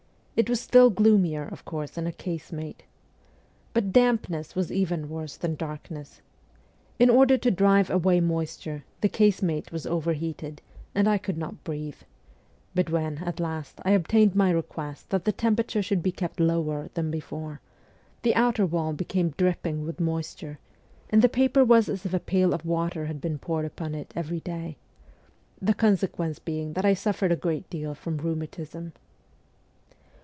It 0.37 0.49
was 0.49 0.59
still 0.61 0.89
gloomier, 0.89 1.43
of 1.43 1.65
course, 1.65 1.99
in 1.99 2.07
a 2.07 2.11
casemate. 2.11 2.81
But 3.73 3.91
dampness 3.93 4.55
was 4.55 4.71
even 4.71 5.07
worse 5.07 5.37
than 5.37 5.53
darkness. 5.53 6.21
In 6.97 7.11
order 7.11 7.37
to 7.37 7.51
drive 7.51 7.91
away 7.91 8.21
moisture 8.21 8.83
the 9.01 9.09
casemate 9.09 9.71
was 9.71 9.85
overheated, 9.85 10.59
and 10.95 11.07
I 11.07 11.19
could 11.19 11.37
not 11.37 11.63
breathe; 11.63 12.01
but 12.73 12.89
when, 12.89 13.19
at 13.19 13.39
last, 13.39 13.81
I 13.83 13.91
obtained 13.91 14.33
my 14.33 14.49
request, 14.49 15.09
that 15.11 15.25
the 15.25 15.31
temperature 15.31 15.83
should 15.83 16.01
be 16.01 16.11
kept 16.13 16.39
lower 16.39 16.89
than 16.95 17.11
before, 17.11 17.61
the 18.23 18.33
outer 18.33 18.65
wall 18.65 18.93
became 18.93 19.35
dripping 19.37 19.85
with 19.85 19.99
moisture 19.99 20.53
j 20.53 20.59
and 21.11 21.21
the 21.21 21.29
paper 21.29 21.63
was 21.63 21.87
as 21.87 22.03
if 22.03 22.15
a 22.15 22.19
pail 22.19 22.51
of 22.55 22.65
water 22.65 23.05
had 23.05 23.21
been 23.21 23.37
poured 23.37 23.65
upon 23.65 23.93
it 23.93 24.11
every 24.15 24.39
day 24.39 24.77
the 25.61 25.75
consequence 25.75 26.39
being 26.39 26.73
that 26.73 26.85
I 26.85 26.95
suffered 26.95 27.31
a 27.33 27.43
great 27.45 27.69
deal 27.69 27.93
from 27.93 28.17
rheumatism. 28.17 28.93